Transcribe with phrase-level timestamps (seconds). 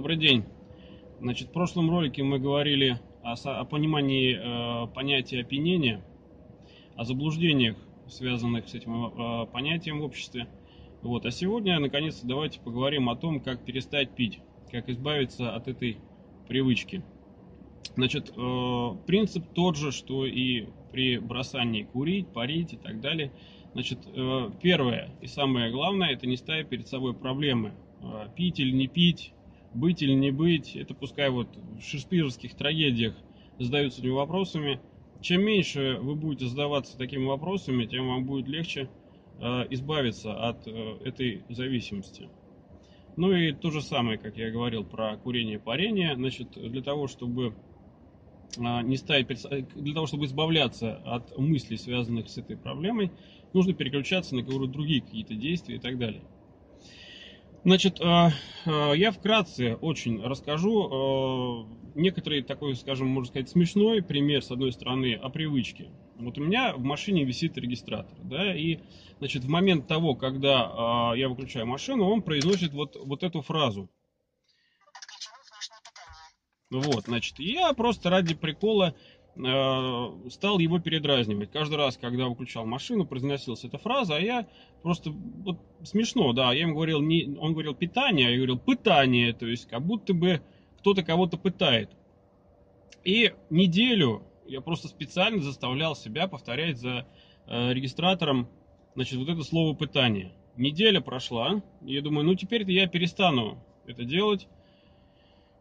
[0.00, 0.44] Добрый день.
[1.20, 6.02] Значит, в прошлом ролике мы говорили о, о понимании э, понятия опьянения,
[6.96, 7.76] о заблуждениях,
[8.08, 10.48] связанных с этим э, понятием в обществе.
[11.02, 11.26] Вот.
[11.26, 14.38] А сегодня, наконец-то, давайте поговорим о том, как перестать пить,
[14.72, 15.98] как избавиться от этой
[16.48, 17.02] привычки.
[17.94, 23.32] Значит, э, принцип тот же, что и при бросании курить, парить и так далее.
[23.74, 27.74] Значит, э, первое и самое главное, это не ставить перед собой проблемы.
[28.00, 29.34] Э, пить или не пить,
[29.74, 33.14] быть или не быть, это пускай вот в шекспировских трагедиях
[33.58, 34.80] задаются этими вопросами.
[35.20, 38.88] Чем меньше вы будете задаваться такими вопросами, тем вам будет легче
[39.38, 42.28] э, избавиться от э, этой зависимости.
[43.16, 47.06] Ну и то же самое, как я говорил про курение и парение, значит, для того,
[47.06, 47.54] чтобы
[48.56, 49.28] э, не ставить,
[49.74, 53.10] для того, чтобы избавляться от мыслей, связанных с этой проблемой,
[53.52, 56.22] нужно переключаться на другие какие-то действия и так далее.
[57.62, 58.30] Значит, э,
[58.64, 64.72] э, я вкратце очень расскажу э, некоторый такой, скажем, можно сказать, смешной пример, с одной
[64.72, 65.90] стороны, о привычке.
[66.16, 68.78] Вот у меня в машине висит регистратор, да, и,
[69.18, 73.88] значит, в момент того, когда я выключаю машину, он произносит вот, вот эту фразу.
[76.70, 78.94] Вот, значит, я просто ради прикола
[79.36, 81.50] стал его передразнивать.
[81.50, 84.46] Каждый раз, когда выключал машину, произносилась эта фраза, а я
[84.82, 89.32] просто, вот смешно, да, я ему говорил, не, он говорил питание, а я говорил пытание,
[89.32, 90.42] то есть как будто бы
[90.78, 91.90] кто-то кого-то пытает.
[93.04, 97.06] И неделю я просто специально заставлял себя повторять за
[97.46, 98.48] э, регистратором,
[98.94, 100.32] значит, вот это слово пытание.
[100.56, 104.48] Неделя прошла, и я думаю, ну теперь-то я перестану это делать,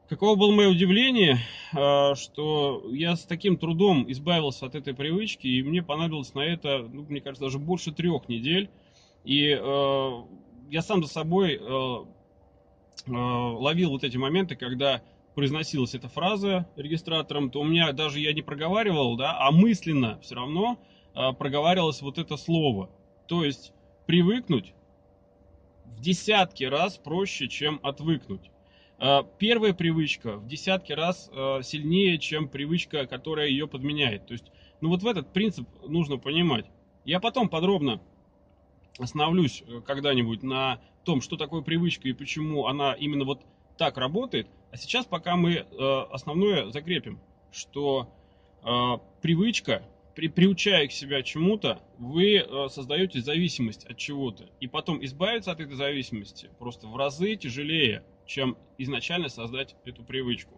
[0.09, 1.37] Каково было мое удивление,
[1.71, 6.79] а, что я с таким трудом избавился от этой привычки, и мне понадобилось на это,
[6.79, 8.71] ну, мне кажется, даже больше трех недель.
[9.23, 10.11] И э,
[10.71, 12.05] я сам за собой э,
[13.05, 15.03] э, ловил вот эти моменты, когда
[15.35, 20.33] произносилась эта фраза регистратором, то у меня даже я не проговаривал, да, а мысленно все
[20.33, 20.79] равно
[21.13, 22.89] э, проговаривалось вот это слово.
[23.27, 23.73] То есть
[24.07, 24.73] привыкнуть
[25.85, 28.49] в десятки раз проще, чем отвыкнуть.
[29.01, 34.27] А, первая привычка в десятки раз а, сильнее, чем привычка, которая ее подменяет.
[34.27, 34.45] То есть,
[34.81, 36.65] ну вот в этот принцип нужно понимать.
[37.05, 38.01] Я потом подробно
[38.99, 43.41] остановлюсь э, когда-нибудь на том, что такое привычка и почему она именно вот
[43.77, 44.47] так работает.
[44.71, 45.65] А сейчас пока мы э,
[46.11, 47.19] основное закрепим,
[47.51, 48.13] что
[48.63, 49.83] э, привычка,
[50.13, 54.49] при, приучая к себя чему-то, вы создаете зависимость от чего-то.
[54.59, 60.53] И потом избавиться от этой зависимости просто в разы тяжелее, чем изначально создать эту привычку.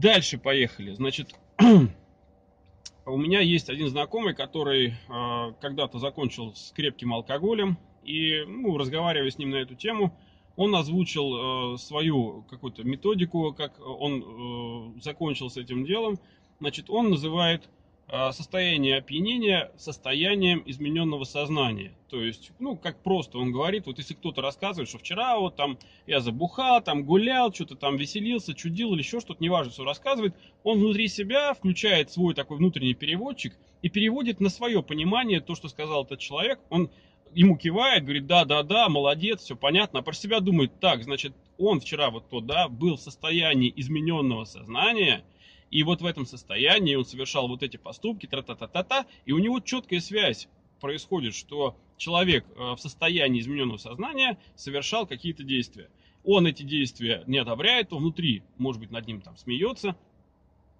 [0.00, 0.92] Дальше поехали.
[0.92, 1.34] Значит,
[3.06, 7.78] у меня есть один знакомый, который э, когда-то закончил с крепким алкоголем.
[8.04, 10.16] И, ну, разговаривая с ним на эту тему,
[10.56, 16.18] он озвучил э, свою какую-то методику, как он э, закончил с этим делом.
[16.60, 17.68] Значит, он называет
[18.08, 21.92] состояние опьянения состоянием измененного сознания.
[22.08, 25.76] То есть, ну, как просто он говорит, вот если кто-то рассказывает, что вчера вот там
[26.06, 30.78] я забухал, там гулял, что-то там веселился, чудил или еще что-то, неважно, что рассказывает, он
[30.78, 36.04] внутри себя включает свой такой внутренний переводчик и переводит на свое понимание то, что сказал
[36.04, 36.60] этот человек.
[36.70, 36.90] Он
[37.32, 41.34] ему кивает, говорит, да, да, да, молодец, все понятно, а про себя думает, так, значит,
[41.58, 45.24] он вчера вот то, да, был в состоянии измененного сознания–
[45.70, 50.00] и вот в этом состоянии он совершал вот эти поступки, тра-та-та-та-та, и у него четкая
[50.00, 50.48] связь
[50.80, 55.90] происходит, что человек э, в состоянии измененного сознания совершал какие-то действия.
[56.24, 59.96] Он эти действия не одобряет, то внутри, может быть, над ним там смеется,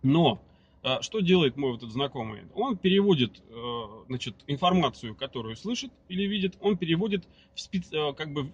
[0.03, 0.41] но
[0.83, 2.43] э, что делает мой вот этот знакомый?
[2.55, 7.97] Он переводит э, значит, информацию, которую слышит или видит, он переводит в, специ...
[8.17, 8.53] как бы,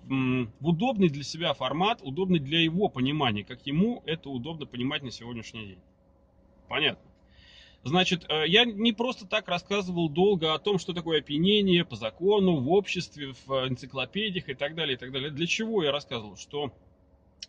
[0.61, 5.11] в удобный для себя формат, удобный для его понимания, как ему это удобно понимать на
[5.11, 5.79] сегодняшний день
[6.73, 7.05] понятно.
[7.85, 12.61] Значит, э, я не просто так рассказывал долго о том, что такое опьянение по закону,
[12.61, 15.31] в обществе, в энциклопедиях и так далее, и так далее.
[15.31, 16.37] Для чего я рассказывал?
[16.37, 16.73] Что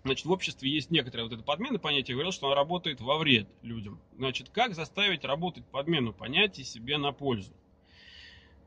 [0.04, 2.12] Значит, в обществе есть некоторая вот эта подмена понятия.
[2.12, 4.02] Я говорил, что она работает во вред людям.
[4.18, 7.54] Значит, как заставить работать подмену понятий себе на пользу?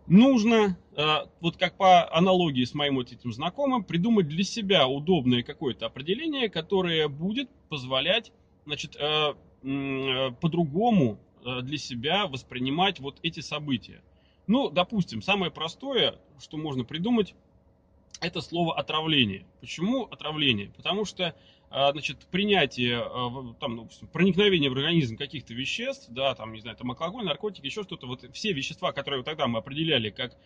[0.06, 5.42] Нужно, э, вот как по аналогии с моим вот этим знакомым, придумать для себя удобное
[5.42, 8.32] какое-то определение, которое будет позволять
[8.64, 9.34] значит, э, Э,
[10.40, 14.00] по-другому э, для себя воспринимать вот эти события.
[14.46, 17.34] Ну, допустим, самое простое, что можно придумать,
[18.20, 19.44] это слово отравление.
[19.60, 20.70] Почему отравление?
[20.76, 21.34] Потому что
[21.70, 23.02] э, значит, принятие,
[23.58, 27.82] там, ну, проникновение в организм каких-то веществ, да, там, не знаю, там алкоголь, наркотики, еще
[27.82, 30.36] что-то, вот все вещества, которые тогда мы определяли как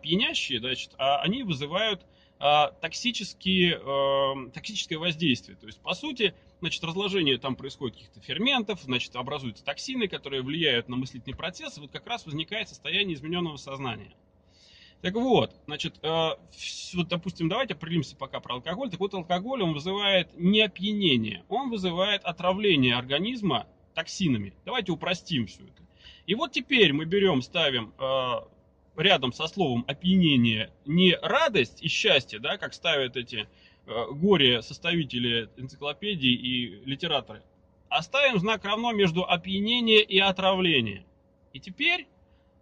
[0.00, 2.06] пьянящие, значит, а они вызывают
[2.38, 5.58] токсические, а, токсическое воздействие.
[5.58, 10.88] То есть, по сути, значит, разложение там происходит каких-то ферментов, значит, образуются токсины, которые влияют
[10.88, 14.14] на мыслительный процесс, и вот как раз возникает состояние измененного сознания.
[15.02, 16.30] Так вот, значит, э,
[16.94, 18.90] вот, допустим, давайте определимся пока про алкоголь.
[18.90, 24.52] Так вот, алкоголь, он вызывает не опьянение, он вызывает отравление организма токсинами.
[24.66, 25.82] Давайте упростим все это.
[26.26, 28.32] И вот теперь мы берем, ставим э,
[28.96, 33.48] рядом со словом опьянение не радость и счастье, да, как ставят эти
[34.12, 37.42] горе-составители энциклопедий и литераторы,
[37.88, 41.04] а ставим знак равно между опьянение и отравление.
[41.52, 42.06] И теперь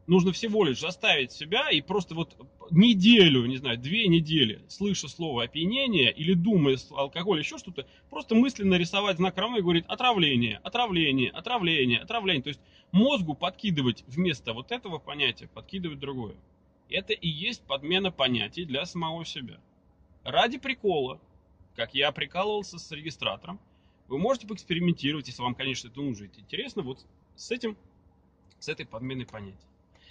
[0.07, 2.35] нужно всего лишь заставить себя и просто вот
[2.71, 8.75] неделю, не знаю, две недели, слыша слово опьянение или думая алкоголь, еще что-то, просто мысленно
[8.75, 12.43] рисовать знак равно и говорить отравление, отравление, отравление, отравление.
[12.43, 12.61] То есть
[12.91, 16.35] мозгу подкидывать вместо вот этого понятия, подкидывать другое.
[16.89, 19.59] Это и есть подмена понятий для самого себя.
[20.25, 21.21] Ради прикола,
[21.77, 23.61] как я прикалывался с регистратором,
[24.09, 26.25] вы можете поэкспериментировать, если вам, конечно, это нужно.
[26.25, 27.05] интересно, вот
[27.37, 27.77] с этим,
[28.59, 29.69] с этой подменой понятий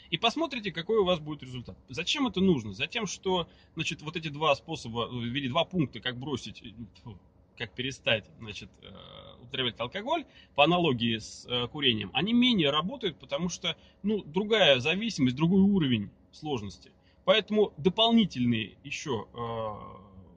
[0.09, 1.77] и посмотрите, какой у вас будет результат.
[1.89, 2.73] Зачем это нужно?
[2.73, 7.09] Затем, что, значит, вот эти два способа, или два пункта, как бросить, э,
[7.57, 10.25] как перестать, значит, э, употреблять алкоголь,
[10.55, 16.09] по аналогии с э, курением, они менее работают, потому что, ну, другая зависимость, другой уровень
[16.31, 16.91] сложности.
[17.27, 19.27] Поэтому дополнительные еще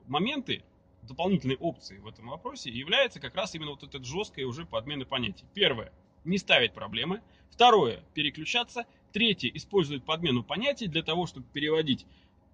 [0.08, 0.64] моменты,
[1.02, 5.44] дополнительные опции в этом вопросе является как раз именно вот эта жесткая уже подмена понятий.
[5.54, 5.92] Первое,
[6.24, 7.22] не ставить проблемы.
[7.48, 8.86] Второе, переключаться.
[9.12, 12.06] Третье, использовать подмену понятий для того, чтобы переводить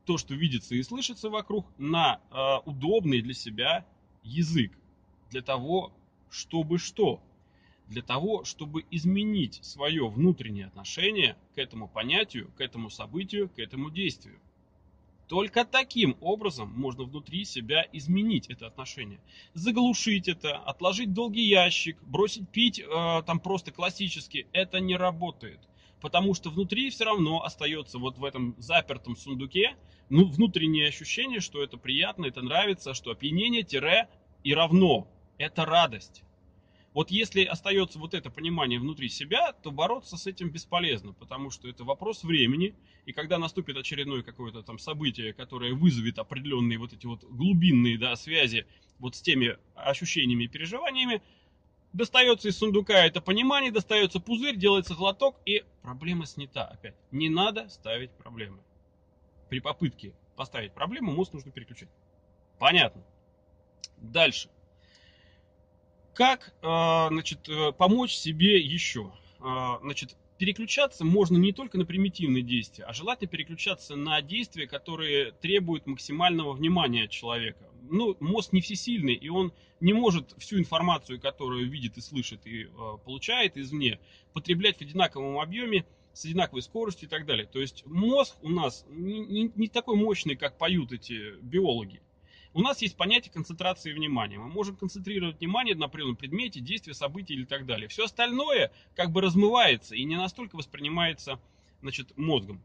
[0.04, 3.86] то, что видится и слышится вокруг, на э, удобный для себя
[4.22, 4.70] язык.
[5.30, 5.94] Для того,
[6.28, 7.22] чтобы что?
[7.88, 13.90] Для того, чтобы изменить свое внутреннее отношение к этому понятию, к этому событию, к этому
[13.90, 14.38] действию.
[15.28, 19.20] Только таким образом можно внутри себя изменить это отношение.
[19.54, 24.46] Заглушить это, отложить долгий ящик, бросить пить э, там просто классически.
[24.52, 25.60] Это не работает
[26.00, 29.76] потому что внутри все равно остается вот в этом запертом сундуке
[30.08, 34.08] ну, внутреннее ощущение, что это приятно, это нравится, что опьянение тире
[34.44, 35.08] и равно
[35.38, 36.22] это радость.
[36.96, 41.68] Вот если остается вот это понимание внутри себя, то бороться с этим бесполезно, потому что
[41.68, 47.04] это вопрос времени, и когда наступит очередное какое-то там событие, которое вызовет определенные вот эти
[47.04, 48.66] вот глубинные да, связи
[48.98, 51.20] вот с теми ощущениями и переживаниями,
[51.92, 56.96] достается из сундука это понимание, достается пузырь, делается глоток, и проблема снята опять.
[57.10, 58.62] Не надо ставить проблемы.
[59.50, 61.90] При попытке поставить проблему мозг нужно переключать.
[62.58, 63.04] Понятно.
[63.98, 64.48] Дальше.
[66.16, 69.12] Как э, значит, э, помочь себе еще?
[69.38, 75.32] Э, значит, переключаться можно не только на примитивные действия, а желательно переключаться на действия, которые
[75.32, 77.68] требуют максимального внимания от человека.
[77.90, 82.64] Ну, мозг не всесильный, и он не может всю информацию, которую видит и слышит и
[82.64, 82.68] э,
[83.04, 84.00] получает извне,
[84.32, 85.84] потреблять в одинаковом объеме,
[86.14, 87.44] с одинаковой скоростью и так далее.
[87.44, 92.00] То есть мозг у нас не, не, не такой мощный, как поют эти биологи.
[92.56, 94.38] У нас есть понятие концентрации внимания.
[94.38, 97.86] Мы можем концентрировать внимание на определенном предмете, действии, событии или так далее.
[97.86, 101.38] Все остальное как бы размывается и не настолько воспринимается
[101.82, 102.62] значит, мозгом.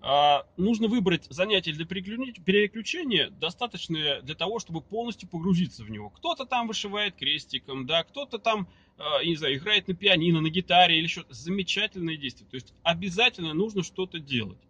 [0.00, 6.10] А, нужно выбрать занятие для переключения, достаточное для того, чтобы полностью погрузиться в него.
[6.10, 10.98] Кто-то там вышивает крестиком, да, кто-то там, а, не знаю, играет на пианино, на гитаре
[10.98, 11.32] или что-то.
[11.32, 12.50] Замечательное действие.
[12.50, 14.60] То есть обязательно нужно что-то делать.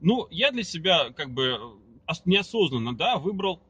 [0.00, 1.60] Ну, я для себя как бы
[2.24, 3.62] неосознанно, да, выбрал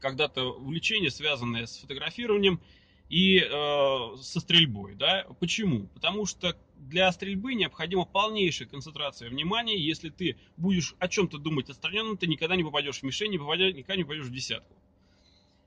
[0.00, 2.60] когда-то увлечение, связанное с фотографированием
[3.08, 4.94] и э, со стрельбой.
[4.94, 5.26] Да?
[5.40, 5.86] Почему?
[5.94, 9.78] Потому что для стрельбы необходима полнейшая концентрация внимания.
[9.78, 14.04] Если ты будешь о чем-то думать отстраненно, ты никогда не попадешь в мишень, никогда не
[14.04, 14.74] попадешь в десятку.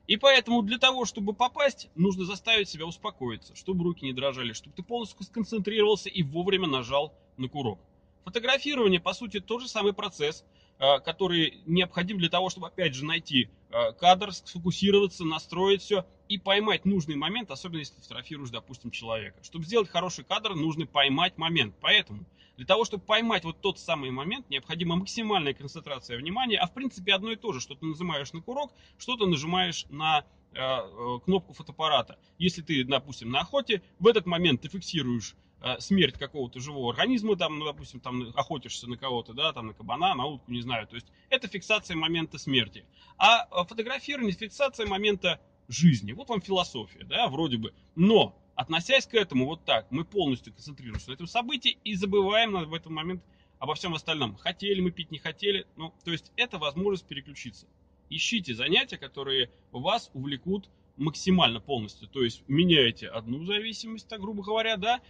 [0.06, 4.76] И поэтому для того, чтобы попасть, нужно заставить себя успокоиться, чтобы руки не дрожали, чтобы
[4.76, 7.78] ты полностью сконцентрировался и вовремя нажал на курок.
[8.24, 10.44] Фотографирование, по сути, тот же самый процесс,
[10.78, 16.84] который необходим для того, чтобы, опять же, найти Э, кадр, сфокусироваться, настроить все и поймать
[16.84, 19.42] нужный момент, особенно если фотографируешь, допустим, человека.
[19.42, 21.74] Чтобы сделать хороший кадр, нужно поймать момент.
[21.80, 22.24] Поэтому
[22.56, 27.14] для того, чтобы поймать вот тот самый момент, необходима максимальная концентрация внимания, а в принципе
[27.14, 31.18] одно и то же, что ты нажимаешь на курок, что ты нажимаешь на э, э,
[31.24, 32.16] кнопку фотоаппарата.
[32.38, 35.43] Если ты, допустим, на охоте, в этот момент ты фиксируешь Э,
[35.78, 40.14] смерть какого-то живого организма, там, ну, допустим, там охотишься на кого-то, да, там на кабана,
[40.14, 42.84] на утку, не знаю, то есть это фиксация момента смерти.
[43.16, 46.12] А э, фотографирование фиксация момента жизни.
[46.12, 47.72] Вот вам философия, да, вроде бы.
[47.94, 52.74] Но, относясь к этому вот так, мы полностью концентрируемся на этом событии и забываем в
[52.74, 53.22] этот момент
[53.58, 54.36] обо всем остальном.
[54.36, 57.66] Хотели мы пить, не хотели, ну, то есть это возможность переключиться.
[58.10, 62.08] Ищите занятия, которые вас увлекут максимально полностью.
[62.08, 65.00] То есть меняете одну зависимость, так грубо говоря, да,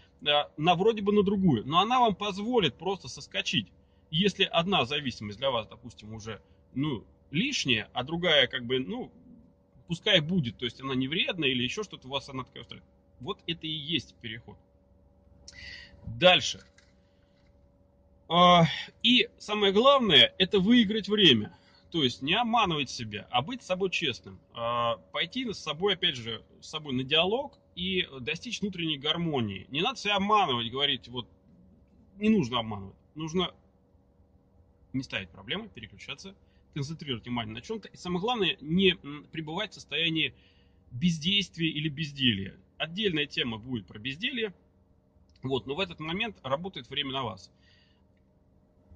[0.56, 1.66] на вроде бы на другую.
[1.66, 3.68] Но она вам позволит просто соскочить.
[4.10, 6.40] Если одна зависимость для вас, допустим, уже
[6.74, 9.10] ну, лишняя, а другая как бы, ну,
[9.86, 12.90] пускай будет, то есть она не вредная или еще что-то, у вас она такая устраивает.
[13.20, 14.56] Вот это и есть переход.
[16.06, 16.60] Дальше.
[18.28, 18.64] А,
[19.02, 21.56] и самое главное, это выиграть время.
[21.94, 24.40] То есть не обманывать себя, а быть с собой честным.
[24.52, 29.68] А, пойти с собой, опять же, с собой на диалог и достичь внутренней гармонии.
[29.70, 31.28] Не надо себя обманывать, говорить, вот,
[32.16, 32.96] не нужно обманывать.
[33.14, 33.54] Нужно
[34.92, 36.34] не ставить проблемы, переключаться,
[36.74, 37.86] концентрировать внимание на чем-то.
[37.86, 38.96] И самое главное, не
[39.30, 40.34] пребывать в состоянии
[40.90, 42.56] бездействия или безделья.
[42.76, 44.52] Отдельная тема будет про безделье.
[45.44, 47.52] Вот, но в этот момент работает время на вас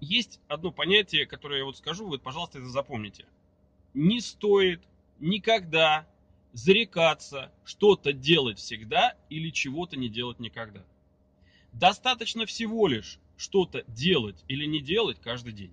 [0.00, 3.26] есть одно понятие, которое я вот скажу, вы, пожалуйста, это запомните.
[3.95, 4.83] Не стоит
[5.19, 6.07] никогда
[6.52, 10.85] зарекаться что-то делать всегда или чего-то не делать никогда.
[11.73, 15.73] Достаточно всего лишь что-то делать или не делать каждый день.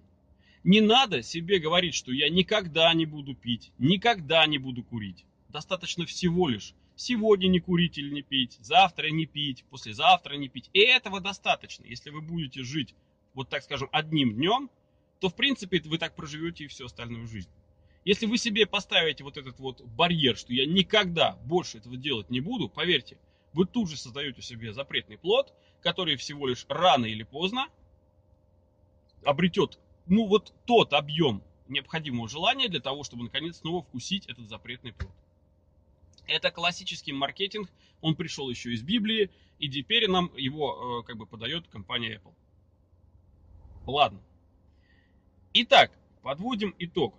[0.63, 5.23] Не надо себе говорить, что я никогда не буду пить, никогда не буду курить.
[5.49, 10.69] Достаточно всего лишь сегодня не курить или не пить, завтра не пить, послезавтра не пить.
[10.73, 12.95] И этого достаточно, если вы будете жить
[13.35, 14.69] вот так скажем, одним днем,
[15.19, 17.49] то в принципе вы так проживете и всю остальную жизнь.
[18.03, 22.39] Если вы себе поставите вот этот вот барьер, что я никогда больше этого делать не
[22.39, 23.17] буду, поверьте,
[23.53, 27.67] вы тут же создаете себе запретный плод, который всего лишь рано или поздно
[29.23, 34.93] обретет, ну вот тот объем необходимого желания для того, чтобы наконец снова вкусить этот запретный
[34.93, 35.11] плод.
[36.27, 37.69] Это классический маркетинг,
[38.01, 42.33] он пришел еще из Библии, и теперь нам его э, как бы подает компания Apple.
[43.85, 44.19] Ладно.
[45.53, 47.15] Итак, подводим итог.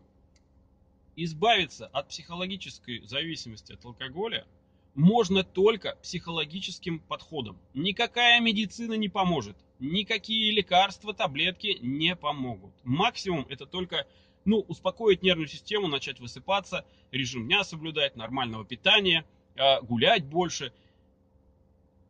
[1.14, 4.46] Избавиться от психологической зависимости от алкоголя
[4.94, 7.58] можно только психологическим подходом.
[7.74, 9.56] Никакая медицина не поможет.
[9.78, 12.72] Никакие лекарства, таблетки не помогут.
[12.82, 14.06] Максимум это только
[14.44, 19.24] ну, успокоить нервную систему, начать высыпаться, режим дня соблюдать, нормального питания,
[19.56, 20.72] а, гулять больше.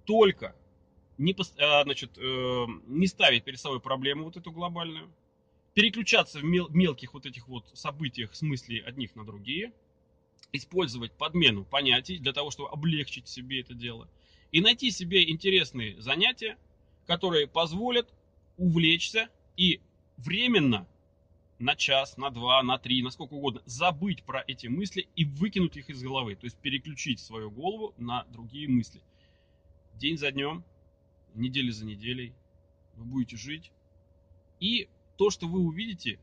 [0.05, 0.55] Только
[1.19, 5.11] не, а, значит, э, не ставить перед собой проблему вот эту глобальную,
[5.75, 9.73] переключаться в мел, мелких вот этих вот событиях с мыслей одних на другие,
[10.53, 14.09] использовать подмену понятий для того, чтобы облегчить себе это дело,
[14.53, 16.57] и найти себе интересные занятия,
[17.07, 18.09] которые позволят
[18.57, 19.81] увлечься и
[20.17, 20.87] временно
[21.59, 25.77] на час, на два, на три, на сколько угодно, забыть про эти мысли и выкинуть
[25.77, 26.37] их из головы.
[26.37, 29.01] То есть переключить свою голову на другие мысли.
[29.95, 30.65] День за днем,
[31.37, 32.35] недели за неделей,
[32.97, 33.73] вы будете жить.
[34.61, 36.19] И то, что вы увидите,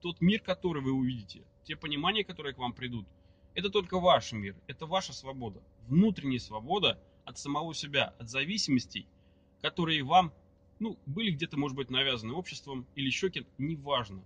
[0.00, 3.06] тот мир, который вы увидите, те понимания, которые к вам придут,
[3.54, 5.62] это только ваш мир, это ваша свобода.
[5.88, 9.06] Внутренняя свобода от самого себя, от зависимостей,
[9.62, 10.32] которые вам
[10.78, 14.22] ну, были где-то, может быть, навязаны обществом или еще кем-то, неважно.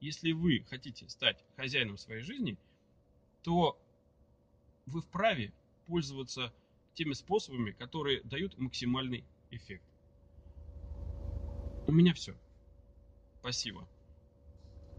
[0.00, 2.58] Если вы хотите стать хозяином своей жизни,
[3.42, 3.78] то
[4.86, 5.52] вы вправе
[5.86, 6.52] пользоваться
[6.94, 9.84] теми способами, которые дают максимальный эффект.
[11.86, 12.34] У меня все.
[13.40, 13.86] Спасибо.